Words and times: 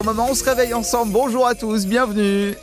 Au 0.00 0.06
moment, 0.06 0.28
on 0.30 0.34
se 0.34 0.44
réveille 0.44 0.74
ensemble. 0.74 1.10
Bonjour 1.12 1.44
à 1.44 1.56
tous, 1.56 1.84
bienvenue. 1.84 2.54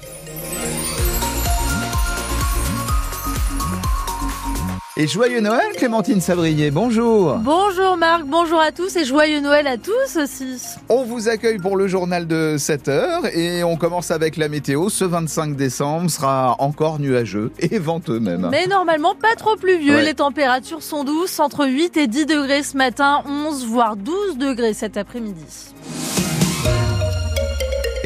Et 4.96 5.06
joyeux 5.06 5.42
Noël, 5.42 5.74
Clémentine 5.76 6.22
Sabrier, 6.22 6.72
bonjour. 6.72 7.36
Bonjour 7.40 7.98
Marc, 7.98 8.24
bonjour 8.24 8.62
à 8.62 8.72
tous 8.72 8.96
et 8.96 9.04
joyeux 9.04 9.42
Noël 9.42 9.68
à 9.68 9.78
tous 9.78 10.16
aussi. 10.16 10.62
On 10.88 11.04
vous 11.04 11.28
accueille 11.28 11.58
pour 11.58 11.76
le 11.76 11.90
journal 11.90 12.26
de 12.26 12.56
7 12.58 12.88
heures 12.88 13.26
et 13.36 13.66
on 13.66 13.76
commence 13.76 14.12
avec 14.12 14.38
la 14.38 14.48
météo. 14.48 14.88
Ce 14.88 15.04
25 15.04 15.58
décembre 15.58 16.10
sera 16.10 16.56
encore 16.60 17.00
nuageux 17.00 17.52
et 17.60 17.80
venteux 17.80 18.22
même. 18.22 18.48
Mais 18.50 18.66
normalement 18.68 19.14
pas 19.14 19.36
trop 19.36 19.58
pluvieux. 19.58 19.96
Ouais. 19.96 20.06
Les 20.06 20.14
températures 20.14 20.82
sont 20.82 21.04
douces, 21.04 21.42
entre 21.42 21.68
8 21.68 21.98
et 21.98 22.08
10 22.08 22.28
degrés 22.28 22.64
ce 22.64 22.78
matin, 22.78 23.24
11 23.28 23.66
voire 23.66 23.98
12 23.98 24.38
degrés 24.38 24.74
cet 24.74 24.96
après-midi. 24.96 25.44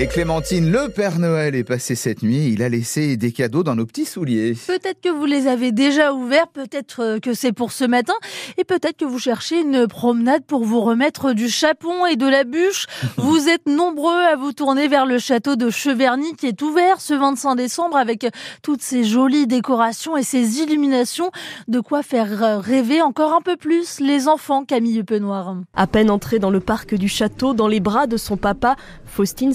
Et 0.01 0.07
Clémentine, 0.07 0.71
le 0.71 0.87
Père 0.87 1.19
Noël 1.19 1.55
est 1.55 1.65
passé 1.65 1.93
cette 1.93 2.23
nuit. 2.23 2.53
Il 2.53 2.63
a 2.63 2.69
laissé 2.69 3.17
des 3.17 3.33
cadeaux 3.33 3.63
dans 3.63 3.75
nos 3.75 3.85
petits 3.85 4.05
souliers. 4.05 4.55
Peut-être 4.65 5.01
que 5.01 5.09
vous 5.09 5.25
les 5.25 5.45
avez 5.47 5.73
déjà 5.73 6.13
ouverts, 6.13 6.47
peut-être 6.47 7.03
euh, 7.03 7.19
que 7.19 7.33
c'est 7.33 7.51
pour 7.51 7.73
ce 7.73 7.83
matin, 7.83 8.13
et 8.57 8.63
peut-être 8.63 8.95
que 8.95 9.03
vous 9.03 9.19
cherchez 9.19 9.59
une 9.59 9.89
promenade 9.89 10.45
pour 10.45 10.63
vous 10.63 10.79
remettre 10.79 11.33
du 11.33 11.49
chapon 11.49 12.05
et 12.05 12.15
de 12.15 12.25
la 12.25 12.45
bûche. 12.45 12.85
Vous 13.17 13.49
êtes 13.49 13.67
nombreux 13.67 14.23
à 14.23 14.37
vous 14.37 14.53
tourner 14.53 14.87
vers 14.87 15.05
le 15.05 15.19
château 15.19 15.57
de 15.57 15.69
Cheverny 15.69 16.33
qui 16.35 16.47
est 16.47 16.61
ouvert 16.61 17.01
ce 17.01 17.13
25 17.13 17.55
décembre 17.55 17.97
avec 17.97 18.25
toutes 18.63 18.81
ces 18.81 19.03
jolies 19.03 19.47
décorations 19.47 20.15
et 20.15 20.23
ces 20.23 20.59
illuminations. 20.59 21.29
De 21.67 21.81
quoi 21.81 22.03
faire 22.03 22.61
rêver 22.61 23.01
encore 23.01 23.33
un 23.33 23.41
peu 23.41 23.57
plus 23.57 23.99
les 23.99 24.29
enfants, 24.29 24.63
Camille 24.63 25.03
Penoir. 25.03 25.57
À 25.75 25.87
peine 25.87 26.09
entrée 26.09 26.39
dans 26.39 26.51
le 26.51 26.61
parc 26.61 26.95
du 26.95 27.09
château, 27.09 27.53
dans 27.53 27.67
les 27.67 27.81
bras 27.81 28.07
de 28.07 28.15
son 28.15 28.37
papa, 28.37 28.77
Faustine 29.05 29.53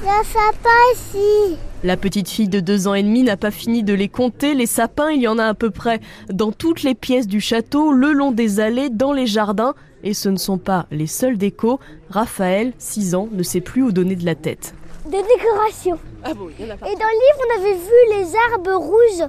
Il 0.00 0.06
y 0.06 0.08
a 0.08 0.18
un 0.18 0.22
sapin 0.22 0.70
ici. 0.94 1.56
La 1.82 1.96
petite 1.96 2.28
fille 2.28 2.48
de 2.48 2.60
deux 2.60 2.88
ans 2.88 2.94
et 2.94 3.02
demi 3.02 3.22
n'a 3.22 3.36
pas 3.36 3.50
fini 3.50 3.82
de 3.82 3.94
les 3.94 4.08
compter. 4.08 4.54
Les 4.54 4.66
sapins, 4.66 5.10
il 5.10 5.20
y 5.20 5.28
en 5.28 5.38
a 5.38 5.46
à 5.46 5.54
peu 5.54 5.70
près 5.70 6.00
dans 6.28 6.52
toutes 6.52 6.82
les 6.82 6.94
pièces 6.94 7.26
du 7.26 7.40
château, 7.40 7.92
le 7.92 8.12
long 8.12 8.32
des 8.32 8.60
allées, 8.60 8.90
dans 8.90 9.12
les 9.12 9.26
jardins. 9.26 9.74
Et 10.02 10.14
ce 10.14 10.28
ne 10.28 10.36
sont 10.36 10.58
pas 10.58 10.86
les 10.90 11.06
seuls 11.06 11.38
décos. 11.38 11.80
Raphaël, 12.10 12.72
6 12.78 13.14
ans, 13.14 13.28
ne 13.32 13.42
sait 13.42 13.60
plus 13.60 13.82
où 13.82 13.92
donner 13.92 14.16
de 14.16 14.24
la 14.24 14.34
tête. 14.34 14.74
Des 15.06 15.22
décorations. 15.22 15.98
Ah 16.22 16.32
bon, 16.34 16.48
il 16.58 16.66
y 16.66 16.68
en 16.68 16.72
a 16.72 16.76
Et 16.76 16.78
dans 16.78 16.88
le 16.88 16.94
livre, 16.94 17.40
on 17.40 17.60
avait 17.60 17.74
vu 17.74 18.18
les 18.18 18.32
arbres 18.52 18.76
rouges. 18.76 19.28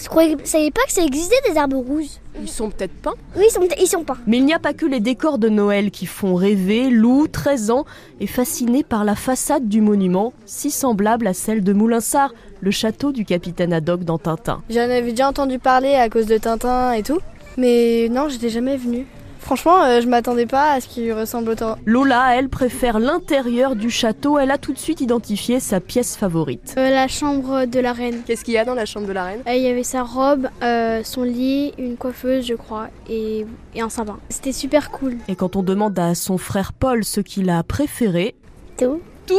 Je 0.00 0.08
croyais, 0.08 0.36
je 0.44 0.48
savais 0.48 0.70
pas 0.70 0.82
que 0.86 0.92
ça 0.92 1.02
existait 1.02 1.40
des 1.50 1.58
arbres 1.58 1.78
rouges? 1.78 2.20
Ils 2.40 2.48
sont 2.48 2.70
peut-être 2.70 2.92
peints. 2.92 3.14
Oui, 3.36 3.44
ils 3.48 3.52
sont, 3.52 3.66
ils 3.80 3.86
sont 3.86 4.04
pas. 4.04 4.16
Mais 4.26 4.36
il 4.36 4.44
n'y 4.44 4.54
a 4.54 4.60
pas 4.60 4.72
que 4.72 4.86
les 4.86 5.00
décors 5.00 5.38
de 5.38 5.48
Noël 5.48 5.90
qui 5.90 6.06
font 6.06 6.36
rêver. 6.36 6.88
Lou, 6.88 7.26
13 7.26 7.70
ans, 7.72 7.84
est 8.20 8.28
fasciné 8.28 8.84
par 8.84 9.04
la 9.04 9.16
façade 9.16 9.68
du 9.68 9.80
monument, 9.80 10.32
si 10.46 10.70
semblable 10.70 11.26
à 11.26 11.34
celle 11.34 11.64
de 11.64 11.72
Moulinsart, 11.72 12.32
le 12.60 12.70
château 12.70 13.10
du 13.10 13.24
capitaine 13.24 13.72
Haddock 13.72 14.04
dans 14.04 14.18
Tintin. 14.18 14.62
J'en 14.70 14.82
avais 14.82 15.10
déjà 15.10 15.28
entendu 15.28 15.58
parler 15.58 15.94
à 15.94 16.08
cause 16.08 16.26
de 16.26 16.38
Tintin 16.38 16.92
et 16.92 17.02
tout. 17.02 17.18
Mais 17.56 18.08
non, 18.08 18.28
j'étais 18.28 18.50
jamais 18.50 18.76
venue. 18.76 19.04
Franchement, 19.40 19.82
euh, 19.84 20.00
je 20.00 20.06
m'attendais 20.08 20.46
pas 20.46 20.72
à 20.72 20.80
ce 20.80 20.88
qu'il 20.88 21.12
ressemble 21.12 21.50
autant. 21.50 21.76
Lola, 21.86 22.36
elle, 22.36 22.48
préfère 22.48 22.98
l'intérieur 22.98 23.76
du 23.76 23.90
château. 23.90 24.38
Elle 24.38 24.50
a 24.50 24.58
tout 24.58 24.72
de 24.72 24.78
suite 24.78 25.00
identifié 25.00 25.60
sa 25.60 25.80
pièce 25.80 26.16
favorite. 26.16 26.74
Euh, 26.76 26.90
la 26.90 27.08
chambre 27.08 27.64
de 27.64 27.80
la 27.80 27.92
reine. 27.92 28.22
Qu'est-ce 28.26 28.44
qu'il 28.44 28.54
y 28.54 28.58
a 28.58 28.64
dans 28.64 28.74
la 28.74 28.84
chambre 28.84 29.06
de 29.06 29.12
la 29.12 29.24
reine? 29.24 29.40
Euh, 29.48 29.54
Il 29.54 29.62
y 29.62 29.68
avait 29.68 29.82
sa 29.84 30.02
robe, 30.02 30.48
euh, 30.62 31.00
son 31.04 31.22
lit, 31.22 31.72
une 31.78 31.96
coiffeuse, 31.96 32.46
je 32.46 32.54
crois, 32.54 32.88
et, 33.08 33.46
et 33.74 33.80
un 33.80 33.88
sapin. 33.88 34.18
C'était 34.28 34.52
super 34.52 34.90
cool. 34.90 35.16
Et 35.28 35.36
quand 35.36 35.56
on 35.56 35.62
demande 35.62 35.98
à 35.98 36.14
son 36.14 36.36
frère 36.38 36.72
Paul 36.72 37.04
ce 37.04 37.20
qu'il 37.20 37.48
a 37.50 37.62
préféré, 37.62 38.34
Tout. 38.78 39.00
tout? 39.26 39.34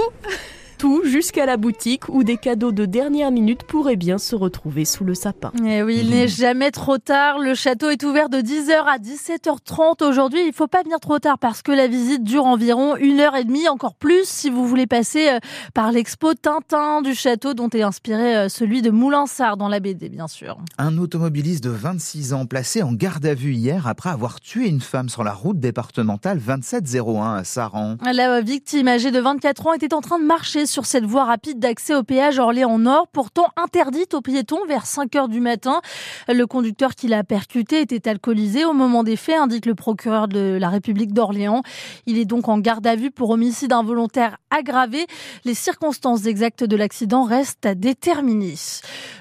Jusqu'à 1.03 1.45
la 1.45 1.57
boutique 1.57 2.07
où 2.09 2.23
des 2.23 2.37
cadeaux 2.37 2.71
de 2.71 2.85
dernière 2.85 3.31
minute 3.31 3.63
pourraient 3.63 3.95
bien 3.95 4.17
se 4.17 4.35
retrouver 4.35 4.85
sous 4.85 5.03
le 5.03 5.13
sapin. 5.13 5.51
Eh 5.65 5.83
oui, 5.83 5.97
il 6.01 6.09
n'est 6.11 6.27
jamais 6.27 6.71
trop 6.71 6.97
tard. 6.97 7.39
Le 7.39 7.53
château 7.53 7.89
est 7.89 8.03
ouvert 8.03 8.29
de 8.29 8.37
10h 8.37 8.85
à 8.85 8.97
17h30 8.97 10.03
aujourd'hui. 10.03 10.39
Il 10.45 10.53
faut 10.53 10.67
pas 10.67 10.83
venir 10.83 10.99
trop 10.99 11.19
tard 11.19 11.37
parce 11.37 11.61
que 11.61 11.71
la 11.71 11.87
visite 11.87 12.23
dure 12.23 12.45
environ 12.45 12.95
une 12.95 13.19
heure 13.19 13.35
et 13.35 13.43
demie, 13.43 13.67
encore 13.67 13.95
plus 13.95 14.25
si 14.25 14.49
vous 14.49 14.67
voulez 14.67 14.87
passer 14.87 15.29
euh, 15.29 15.39
par 15.73 15.91
l'expo 15.91 16.33
Tintin 16.33 17.01
du 17.01 17.13
château 17.13 17.53
dont 17.53 17.69
est 17.69 17.81
inspiré 17.81 18.35
euh, 18.35 18.49
celui 18.49 18.81
de 18.81 18.89
Moulinsart 18.89 19.57
dans 19.57 19.67
la 19.67 19.79
BD, 19.79 20.09
bien 20.09 20.27
sûr. 20.27 20.57
Un 20.77 20.97
automobiliste 20.97 21.63
de 21.63 21.69
26 21.69 22.33
ans 22.33 22.45
placé 22.45 22.83
en 22.83 22.93
garde 22.93 23.25
à 23.25 23.33
vue 23.33 23.53
hier 23.53 23.87
après 23.87 24.09
avoir 24.09 24.39
tué 24.39 24.67
une 24.67 24.81
femme 24.81 25.09
sur 25.09 25.23
la 25.23 25.33
route 25.33 25.59
départementale 25.59 26.39
2701 26.39 27.35
à 27.35 27.43
Saran. 27.43 27.97
La 28.01 28.41
victime 28.41 28.87
âgée 28.87 29.11
de 29.11 29.19
24 29.19 29.67
ans 29.67 29.73
était 29.73 29.93
en 29.93 30.01
train 30.01 30.19
de 30.19 30.25
marcher 30.25 30.65
sur 30.69 30.85
cette 30.85 31.05
voie 31.05 31.25
rapide 31.25 31.59
d'accès 31.59 31.95
au 31.95 32.03
péage 32.03 32.39
Orléans-Nord, 32.39 33.07
pourtant 33.07 33.47
interdite 33.57 34.13
aux 34.13 34.21
piétons 34.21 34.65
vers 34.67 34.85
5 34.85 35.15
heures 35.15 35.27
du 35.27 35.41
matin. 35.41 35.81
Le 36.27 36.45
conducteur 36.45 36.95
qui 36.95 37.07
l'a 37.07 37.23
percuté 37.23 37.81
était 37.81 38.07
alcoolisé 38.07 38.63
au 38.65 38.73
moment 38.73 39.03
des 39.03 39.15
faits, 39.15 39.39
indique 39.39 39.65
le 39.65 39.75
procureur 39.75 40.27
de 40.27 40.57
la 40.59 40.69
République 40.69 41.13
d'Orléans. 41.13 41.63
Il 42.05 42.17
est 42.17 42.25
donc 42.25 42.47
en 42.47 42.59
garde 42.59 42.85
à 42.85 42.95
vue 42.95 43.11
pour 43.11 43.31
homicide 43.31 43.73
involontaire 43.73 44.37
aggravé. 44.51 45.07
Les 45.43 45.53
circonstances 45.53 46.25
exactes 46.25 46.63
de 46.63 46.75
l'accident 46.75 47.23
restent 47.23 47.65
à 47.65 47.75
déterminer. 47.75 48.55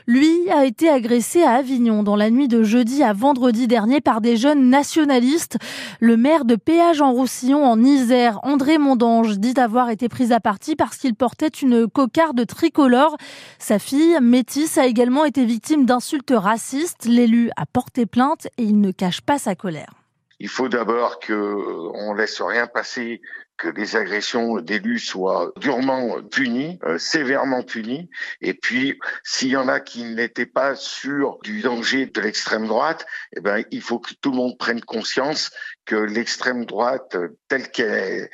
Lui 0.07 0.51
a 0.51 0.65
été 0.65 0.89
agressé 0.89 1.43
à 1.43 1.53
Avignon 1.53 2.03
dans 2.03 2.17
la 2.17 2.31
nuit 2.31 2.49
de 2.49 2.63
jeudi 2.63 3.03
à 3.03 3.13
vendredi 3.13 3.67
dernier 3.67 4.01
par 4.01 4.21
des 4.21 4.37
jeunes 4.37 4.69
nationalistes. 4.71 5.59
Le 6.01 6.17
maire 6.17 6.45
de 6.45 6.57
Péage 6.57 7.01
en 7.01 7.13
Roussillon 7.13 7.65
en 7.65 7.83
Isère, 7.83 8.41
André 8.43 8.79
Mondange, 8.79 9.39
dit 9.39 9.59
avoir 9.59 9.91
été 9.91 10.09
pris 10.09 10.33
à 10.33 10.41
partie 10.41 10.77
parce 10.77 10.97
qu'il 10.97 11.15
portait 11.15 11.38
une 11.43 11.89
cocarde 11.89 12.47
tricolore. 12.47 13.17
Sa 13.59 13.79
fille, 13.79 14.19
métisse, 14.21 14.79
a 14.79 14.87
également 14.87 15.25
été 15.25 15.45
victime 15.45 15.87
d'insultes 15.87 16.35
racistes. 16.35 17.05
L'élu 17.05 17.51
a 17.57 17.67
porté 17.67 18.07
plainte 18.07 18.47
et 18.59 18.63
il 18.63 18.81
ne 18.81 18.91
cache 18.91 19.21
pas 19.21 19.39
sa 19.39 19.55
colère. 19.55 19.93
Il 20.41 20.49
faut 20.49 20.69
d'abord 20.69 21.19
que 21.19 21.33
euh, 21.33 21.91
on 21.95 22.15
laisse 22.15 22.41
rien 22.41 22.69
passer, 22.69 23.21
que 23.57 23.69
les 23.69 23.97
agressions 23.97 24.61
d'élus 24.61 25.01
soient 25.01 25.53
durement 25.57 26.23
punies, 26.23 26.79
euh, 26.85 26.97
sévèrement 26.97 27.65
punies. 27.65 28.09
Et 28.41 28.55
puis, 28.55 28.99
s'il 29.25 29.49
y 29.49 29.57
en 29.57 29.67
a 29.67 29.81
qui 29.81 30.05
n'étaient 30.05 30.47
pas 30.47 30.77
sûrs 30.77 31.39
du 31.43 31.61
danger 31.61 32.07
de 32.07 32.21
l'extrême 32.21 32.69
droite, 32.69 33.05
eh 33.37 33.41
ben, 33.41 33.65
il 33.73 33.83
faut 33.83 33.99
que 33.99 34.15
tout 34.21 34.31
le 34.31 34.37
monde 34.37 34.59
prenne 34.59 34.81
conscience 34.81 35.51
que 35.85 35.97
l'extrême 35.97 36.67
droite, 36.67 37.17
telle 37.49 37.69
qu'elle, 37.71 38.31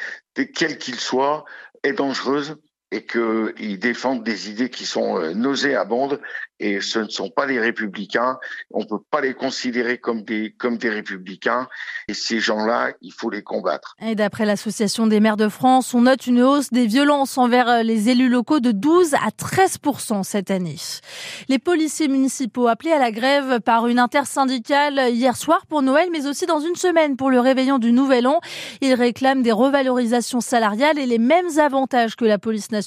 quel 0.55 0.77
qu'il 0.77 1.01
soit, 1.01 1.47
est 1.83 1.95
dangereuse 1.95 2.57
et 2.95 3.05
qu'ils 3.05 3.81
défendent 3.81 4.23
des 4.23 4.51
idées 4.51 4.71
qui 4.71 4.87
sont 4.87 5.19
euh, 5.19 5.35
nauséabondes 5.35 6.21
et 6.61 6.81
ce 6.81 7.01
ne 7.01 7.09
sont 7.09 7.29
pas 7.29 7.45
les 7.45 7.59
républicains. 7.59 8.39
On 8.71 8.85
peut 8.85 9.01
pas 9.11 9.21
les 9.21 9.35
considérer 9.35 9.99
comme 9.99 10.23
des 10.23 10.55
comme 10.57 10.79
des 10.79 10.91
républicains 10.91 11.67
et 12.07 12.15
ces 12.15 12.39
gens-là, 12.39 12.93
il 13.03 13.13
faut 13.13 13.31
les 13.31 13.43
combattre. 13.43 13.97
Et 14.01 14.15
d'après 14.15 14.45
l'Association 14.45 15.09
des 15.09 15.19
maires 15.19 15.37
de 15.37 15.49
France, 15.49 15.93
on 15.93 16.03
note 16.03 16.29
une 16.29 16.41
hausse 16.41 16.71
des 16.71 16.87
violences 16.87 17.37
envers 17.37 17.69
euh, 17.69 17.83
les 17.83 18.11
élus 18.11 18.29
locaux 18.29 18.61
de 18.61 18.71
12 18.71 19.15
à 19.15 19.31
13% 19.31 20.23
cette 20.23 20.53
année. 20.53 20.77
Les 21.49 21.59
policiers 21.59 22.07
municipaux 22.07 22.69
appelés 22.69 22.93
à 22.93 23.01
la 23.01 23.11
grève 23.11 23.59
par 23.61 23.89
une 23.89 23.99
intersyndicale 23.99 25.11
hier 25.11 25.37
soir 25.37 25.67
pour 25.67 25.83
Noël, 25.83 26.11
mais 26.13 26.29
aussi 26.29 26.47
dans 26.47 26.61
une 26.61 26.77
semaine 26.77 27.17
pour 27.17 27.31
le 27.31 27.41
réveillon 27.41 27.79
du 27.81 27.91
Nouvel 27.91 28.29
An. 28.29 28.41
Ils 28.81 28.95
réclament 28.95 29.43
des 29.43 29.53
revalorisations 29.53 30.41
salariales 30.41 31.01
et 31.01 31.07
les 31.07 31.19
mêmes 31.19 31.59
avantages 31.59 32.15
que 32.15 32.25
la 32.25 32.39
police 32.39 32.71
nationale. 32.71 32.84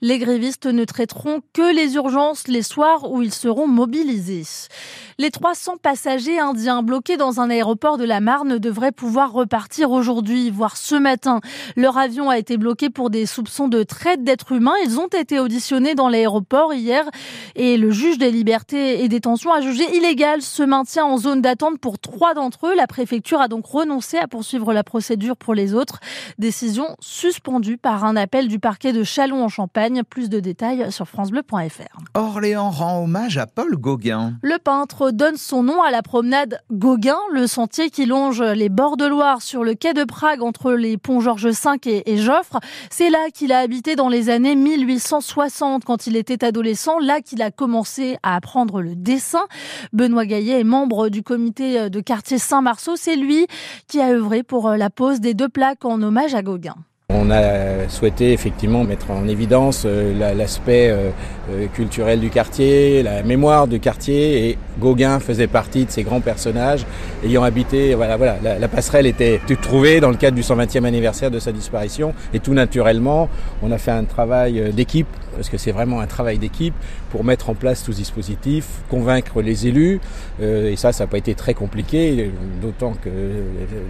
Les 0.00 0.18
grévistes 0.18 0.66
ne 0.66 0.84
traiteront 0.84 1.40
que 1.52 1.74
les 1.74 1.94
urgences 1.94 2.48
les 2.48 2.62
soirs 2.62 3.10
où 3.10 3.22
ils 3.22 3.32
seront 3.32 3.66
mobilisés. 3.66 4.44
Les 5.18 5.30
300 5.30 5.76
passagers 5.80 6.40
indiens 6.40 6.82
bloqués 6.82 7.16
dans 7.16 7.40
un 7.40 7.48
aéroport 7.48 7.98
de 7.98 8.04
la 8.04 8.20
Marne 8.20 8.58
devraient 8.58 8.92
pouvoir 8.92 9.32
repartir 9.32 9.92
aujourd'hui, 9.92 10.50
voire 10.50 10.76
ce 10.76 10.96
matin. 10.96 11.40
Leur 11.76 11.98
avion 11.98 12.30
a 12.30 12.38
été 12.38 12.56
bloqué 12.56 12.90
pour 12.90 13.10
des 13.10 13.26
soupçons 13.26 13.68
de 13.68 13.84
traite 13.84 14.24
d'êtres 14.24 14.52
humains. 14.52 14.74
Ils 14.84 14.98
ont 14.98 15.06
été 15.06 15.38
auditionnés 15.38 15.94
dans 15.94 16.08
l'aéroport 16.08 16.74
hier 16.74 17.04
et 17.54 17.76
le 17.76 17.90
juge 17.90 18.18
des 18.18 18.32
libertés 18.32 19.04
et 19.04 19.08
détention 19.08 19.52
a 19.52 19.60
jugé 19.60 19.84
illégal 19.96 20.42
ce 20.42 20.62
maintien 20.62 21.04
en 21.04 21.16
zone 21.16 21.40
d'attente 21.40 21.78
pour 21.78 21.98
trois 21.98 22.34
d'entre 22.34 22.68
eux. 22.68 22.74
La 22.74 22.86
préfecture 22.86 23.40
a 23.40 23.48
donc 23.48 23.66
renoncé 23.66 24.16
à 24.16 24.26
poursuivre 24.26 24.72
la 24.72 24.82
procédure 24.82 25.36
pour 25.36 25.54
les 25.54 25.74
autres. 25.74 26.00
Décision 26.38 26.96
suspendue 27.00 27.76
par 27.76 28.04
un 28.04 28.16
appel 28.16 28.48
du 28.48 28.58
parquet 28.58 28.92
de 28.94 29.04
Châlons 29.04 29.44
en 29.44 29.48
Champagne. 29.48 30.02
Plus 30.08 30.30
de 30.30 30.40
détails 30.40 30.90
sur 30.90 31.06
francebleu.fr. 31.06 31.98
Orléans 32.14 32.70
rend 32.70 33.02
hommage 33.02 33.36
à 33.36 33.46
Paul 33.46 33.76
Gauguin. 33.76 34.34
Le 34.42 34.58
peintre 34.58 35.10
donne 35.10 35.36
son 35.36 35.62
nom 35.62 35.82
à 35.82 35.90
la 35.90 36.02
promenade 36.02 36.60
Gauguin, 36.70 37.18
le 37.32 37.46
sentier 37.46 37.90
qui 37.90 38.06
longe 38.06 38.40
les 38.40 38.68
bords 38.68 38.96
de 38.96 39.04
Loire 39.04 39.42
sur 39.42 39.64
le 39.64 39.74
quai 39.74 39.92
de 39.92 40.04
Prague 40.04 40.42
entre 40.42 40.72
les 40.72 40.96
ponts 40.96 41.20
Georges 41.20 41.48
V 41.48 41.70
et, 41.86 42.12
et 42.12 42.16
Joffre. 42.16 42.60
C'est 42.90 43.10
là 43.10 43.30
qu'il 43.34 43.52
a 43.52 43.58
habité 43.58 43.96
dans 43.96 44.08
les 44.08 44.30
années 44.30 44.54
1860 44.54 45.84
quand 45.84 46.06
il 46.06 46.16
était 46.16 46.44
adolescent, 46.44 46.98
là 47.00 47.20
qu'il 47.20 47.42
a 47.42 47.50
commencé 47.50 48.16
à 48.22 48.36
apprendre 48.36 48.80
le 48.80 48.94
dessin. 48.94 49.44
Benoît 49.92 50.24
Gaillet 50.24 50.60
est 50.60 50.64
membre 50.64 51.08
du 51.08 51.22
comité 51.22 51.90
de 51.90 52.00
quartier 52.00 52.38
Saint-Marceau. 52.38 52.96
C'est 52.96 53.16
lui 53.16 53.46
qui 53.88 54.00
a 54.00 54.10
œuvré 54.10 54.42
pour 54.42 54.70
la 54.70 54.90
pose 54.90 55.20
des 55.20 55.34
deux 55.34 55.48
plaques 55.48 55.84
en 55.84 56.00
hommage 56.00 56.34
à 56.34 56.42
Gauguin. 56.42 56.76
On 57.14 57.30
a 57.30 57.88
souhaité 57.88 58.32
effectivement 58.32 58.84
mettre 58.84 59.10
en 59.10 59.28
évidence 59.28 59.86
l'aspect 60.36 60.92
culturel 61.72 62.20
du 62.20 62.28
quartier, 62.28 63.02
la 63.02 63.22
mémoire 63.22 63.68
du 63.68 63.78
quartier 63.78 64.48
et 64.48 64.58
Gauguin 64.80 65.20
faisait 65.20 65.46
partie 65.46 65.84
de 65.84 65.90
ces 65.90 66.02
grands 66.02 66.20
personnages 66.20 66.84
ayant 67.24 67.44
habité, 67.44 67.94
voilà, 67.94 68.16
voilà, 68.16 68.36
la, 68.42 68.68
passerelle 68.68 69.06
était 69.06 69.40
trouvée 69.62 70.00
dans 70.00 70.10
le 70.10 70.16
cadre 70.16 70.34
du 70.36 70.42
120e 70.42 70.84
anniversaire 70.84 71.30
de 71.30 71.38
sa 71.38 71.52
disparition 71.52 72.14
et 72.32 72.40
tout 72.40 72.54
naturellement, 72.54 73.28
on 73.62 73.70
a 73.70 73.78
fait 73.78 73.92
un 73.92 74.04
travail 74.04 74.72
d'équipe 74.72 75.06
parce 75.36 75.48
que 75.48 75.58
c'est 75.58 75.72
vraiment 75.72 76.00
un 76.00 76.06
travail 76.06 76.38
d'équipe 76.38 76.74
pour 77.10 77.24
mettre 77.24 77.50
en 77.50 77.54
place 77.54 77.84
tout 77.84 77.92
ce 77.92 77.98
dispositif, 77.98 78.66
convaincre 78.90 79.40
les 79.42 79.66
élus, 79.66 80.00
euh, 80.40 80.70
et 80.70 80.76
ça, 80.76 80.92
ça 80.92 81.04
n'a 81.04 81.08
pas 81.08 81.18
été 81.18 81.34
très 81.34 81.54
compliqué, 81.54 82.30
d'autant 82.60 82.92
que 82.92 83.10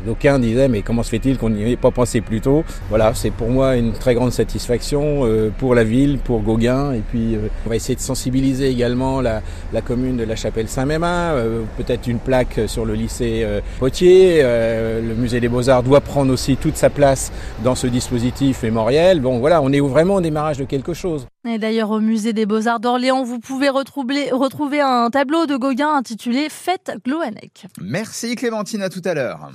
d'aucuns 0.07 0.39
disaient 0.39 0.69
mais 0.69 0.83
comment 0.83 1.03
se 1.03 1.11
fait-il 1.11 1.39
qu'on 1.39 1.51
n'y 1.51 1.73
ait 1.73 1.77
pas 1.77 1.91
pensé 1.91 2.21
plus 2.21 2.41
tôt? 2.41 2.65
Voilà, 2.89 3.14
c'est 3.15 3.31
pour 3.31 3.49
moi 3.49 3.77
une 3.77 3.93
très 3.93 4.15
grande 4.15 4.33
satisfaction 4.33 5.21
euh, 5.25 5.51
pour 5.57 5.75
la 5.75 5.85
ville, 5.85 6.19
pour 6.19 6.41
Gauguin, 6.41 6.93
et 6.93 7.01
puis 7.01 7.35
euh, 7.35 7.49
on 7.67 7.71
va 7.71 7.77
essayer 7.77 7.95
de 7.95 8.01
sensibiliser 8.01 8.69
également 8.69 9.21
la, 9.21 9.43
la 9.73 9.81
commune 9.81 10.17
de 10.17 10.25
la 10.25 10.37
Chapelle 10.37 10.69
Saint-Mémin, 10.69 11.35
peut-être 11.77 12.07
une 12.07 12.19
plaque 12.19 12.61
sur 12.67 12.85
le 12.85 12.95
lycée 12.95 13.47
Potier, 13.79 14.43
le 14.43 15.15
musée 15.15 15.41
des 15.41 15.49
Beaux-Arts 15.49 15.83
doit 15.83 16.01
prendre 16.01 16.33
aussi 16.33 16.57
toute 16.57 16.77
sa 16.77 16.91
place 16.91 17.33
dans 17.63 17.75
ce 17.75 17.87
dispositif 17.87 18.63
mémoriel. 18.63 19.21
Bon 19.21 19.39
voilà, 19.39 19.63
on 19.63 19.73
est 19.73 19.81
vraiment 19.81 20.17
au 20.17 20.21
démarrage 20.21 20.59
de 20.59 20.65
quelque 20.65 20.95
chose. 20.95 21.27
Et 21.47 21.59
d'ailleurs, 21.59 21.91
au 21.91 22.01
musée 22.01 22.33
des 22.33 22.47
Beaux-Arts 22.47 22.81
d'Orléans, 22.81 23.23
vous 23.23 23.39
pouvez 23.39 23.69
retrouver, 23.69 24.31
retrouver 24.31 24.81
un 24.81 25.11
tableau 25.11 25.47
de 25.47 25.57
Gauguin 25.57 25.95
intitulé 25.95 26.49
Fête 26.49 26.93
Gloanec. 27.05 27.67
Merci 27.81 28.35
Clémentine, 28.35 28.83
à 28.83 28.89
tout 28.89 29.03
à 29.05 29.15
l'heure. 29.15 29.51